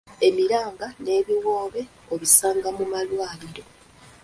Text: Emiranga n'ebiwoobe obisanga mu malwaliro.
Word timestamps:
Emiranga 0.27 0.87
n'ebiwoobe 1.03 1.81
obisanga 2.13 2.69
mu 2.77 2.85
malwaliro. 2.91 3.63